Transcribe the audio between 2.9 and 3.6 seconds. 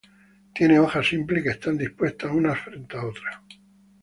a otra.